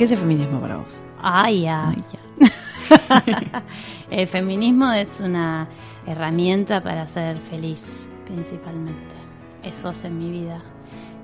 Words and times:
¿Qué 0.00 0.04
es 0.04 0.12
el 0.12 0.16
feminismo 0.16 0.58
para 0.62 0.78
vos? 0.78 1.02
Ay, 1.20 1.60
ya. 1.60 1.94
el 4.10 4.26
feminismo 4.26 4.90
es 4.92 5.20
una 5.20 5.68
herramienta 6.06 6.82
para 6.82 7.06
ser 7.06 7.36
feliz, 7.36 8.08
principalmente. 8.24 9.14
Eso 9.62 9.90
es 9.90 10.02
en 10.04 10.18
mi 10.18 10.30
vida, 10.30 10.62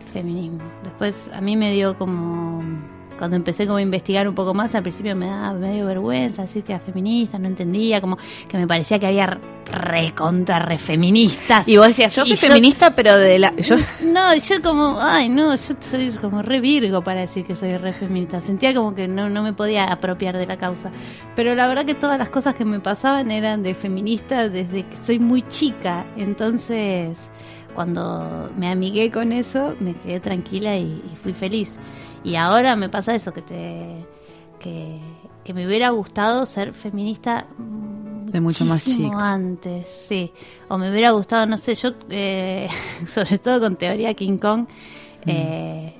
el 0.00 0.06
feminismo. 0.06 0.62
Después 0.84 1.32
a 1.34 1.40
mí 1.40 1.56
me 1.56 1.72
dio 1.72 1.98
como 1.98 2.62
cuando 3.20 3.36
empecé 3.36 3.66
como 3.66 3.76
a 3.76 3.82
investigar 3.82 4.26
un 4.26 4.34
poco 4.34 4.54
más, 4.54 4.74
al 4.74 4.82
principio 4.82 5.14
me 5.14 5.26
daba 5.26 5.52
medio 5.52 5.84
vergüenza 5.84 6.40
decir 6.40 6.64
que 6.64 6.72
era 6.72 6.80
feminista, 6.80 7.38
no 7.38 7.48
entendía, 7.48 8.00
como 8.00 8.16
que 8.48 8.56
me 8.56 8.66
parecía 8.66 8.98
que 8.98 9.08
había 9.08 9.38
re 9.66 10.14
contra 10.14 10.58
re 10.58 10.78
feministas. 10.78 11.68
Y 11.68 11.76
vos 11.76 11.88
decías, 11.88 12.16
yo 12.16 12.24
soy 12.24 12.38
feminista, 12.38 12.96
pero 12.96 13.18
de 13.18 13.38
la... 13.38 13.54
Yo... 13.56 13.76
No, 14.00 14.34
yo 14.34 14.62
como, 14.62 14.98
ay, 15.02 15.28
no, 15.28 15.54
yo 15.54 15.74
soy 15.80 16.12
como 16.12 16.40
re 16.40 16.60
virgo 16.60 17.04
para 17.04 17.20
decir 17.20 17.44
que 17.44 17.54
soy 17.54 17.76
re 17.76 17.92
feminista. 17.92 18.40
Sentía 18.40 18.72
como 18.72 18.94
que 18.94 19.06
no, 19.06 19.28
no 19.28 19.42
me 19.42 19.52
podía 19.52 19.84
apropiar 19.84 20.38
de 20.38 20.46
la 20.46 20.56
causa. 20.56 20.90
Pero 21.36 21.54
la 21.54 21.68
verdad 21.68 21.84
que 21.84 21.94
todas 21.94 22.18
las 22.18 22.30
cosas 22.30 22.54
que 22.54 22.64
me 22.64 22.80
pasaban 22.80 23.30
eran 23.30 23.62
de 23.62 23.74
feminista 23.74 24.48
desde 24.48 24.86
que 24.86 24.96
soy 24.96 25.18
muy 25.18 25.46
chica. 25.48 26.06
Entonces 26.16 27.18
cuando 27.80 28.50
me 28.58 28.70
amigué 28.70 29.10
con 29.10 29.32
eso, 29.32 29.74
me 29.80 29.94
quedé 29.94 30.20
tranquila 30.20 30.76
y, 30.76 31.02
fui 31.22 31.32
feliz. 31.32 31.78
Y 32.22 32.36
ahora 32.36 32.76
me 32.76 32.90
pasa 32.90 33.14
eso, 33.14 33.32
que 33.32 33.40
te 33.40 34.06
que, 34.58 35.00
me 35.54 35.66
hubiera 35.66 35.88
gustado 35.88 36.44
ser 36.44 36.74
feminista 36.74 37.46
de 37.56 38.38
mucho 38.38 38.66
más 38.66 38.84
chico 38.84 39.16
antes, 39.16 39.86
sí. 39.88 40.30
O 40.68 40.76
me 40.76 40.90
hubiera 40.90 41.12
gustado, 41.12 41.46
no 41.46 41.56
sé, 41.56 41.74
yo, 41.74 41.92
eh, 42.10 42.68
sobre 43.06 43.38
todo 43.38 43.60
con 43.60 43.76
teoría 43.76 44.12
King 44.12 44.36
Kong, 44.36 44.66
mm. 45.24 45.28
eh, 45.30 45.94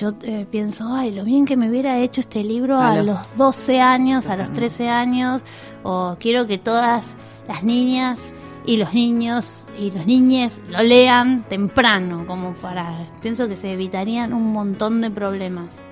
yo 0.00 0.14
eh, 0.22 0.46
pienso, 0.50 0.94
ay, 0.94 1.12
lo 1.12 1.24
bien 1.24 1.44
que 1.44 1.58
me 1.58 1.68
hubiera 1.68 1.98
hecho 1.98 2.22
este 2.22 2.42
libro 2.42 2.78
a, 2.78 3.02
los 3.02 3.18
12 3.36 3.82
años, 3.82 4.24
a 4.24 4.36
los 4.36 4.50
13 4.54 4.88
años, 4.88 5.42
o 5.82 6.16
quiero 6.18 6.46
que 6.46 6.56
todas 6.56 7.14
las 7.46 7.62
niñas 7.62 8.32
y 8.66 8.76
los 8.76 8.92
niños 8.94 9.64
y 9.78 9.90
los 9.90 10.06
niñes 10.06 10.60
lo 10.68 10.82
lean 10.82 11.44
temprano, 11.48 12.26
como 12.26 12.52
para, 12.54 13.08
pienso 13.20 13.48
que 13.48 13.56
se 13.56 13.72
evitarían 13.72 14.32
un 14.32 14.52
montón 14.52 15.00
de 15.00 15.10
problemas. 15.10 15.91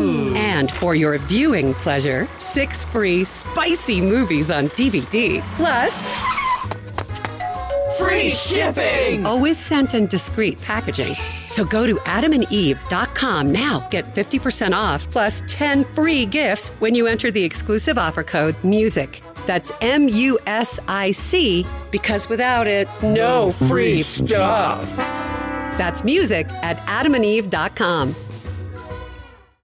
Ooh. 0.00 0.34
And 0.34 0.70
for 0.70 0.94
your 0.94 1.18
viewing 1.18 1.74
pleasure, 1.74 2.26
six 2.38 2.84
free 2.84 3.24
spicy 3.24 4.00
movies 4.00 4.50
on 4.50 4.68
DVD, 4.68 5.42
plus 5.56 6.08
free 7.98 8.30
shipping. 8.30 9.26
Always 9.26 9.58
sent 9.58 9.94
in 9.94 10.06
discreet 10.06 10.60
packaging. 10.62 11.14
So 11.48 11.64
go 11.64 11.86
to 11.86 11.96
adamandeve.com 11.96 13.52
now. 13.52 13.86
Get 13.90 14.14
50% 14.14 14.74
off 14.74 15.10
plus 15.10 15.42
10 15.48 15.84
free 15.84 16.24
gifts 16.24 16.70
when 16.80 16.94
you 16.94 17.06
enter 17.06 17.30
the 17.30 17.44
exclusive 17.44 17.98
offer 17.98 18.22
code 18.22 18.56
MUSIC. 18.62 19.20
That's 19.46 19.72
M 19.80 20.08
U 20.08 20.38
S 20.46 20.78
I 20.86 21.10
C 21.10 21.66
because 21.90 22.28
without 22.28 22.66
it, 22.66 22.88
no 23.02 23.50
free 23.50 24.02
stuff. 24.02 24.96
That's 25.76 26.04
music 26.04 26.46
at 26.62 26.76
adamandeve.com. 26.86 28.14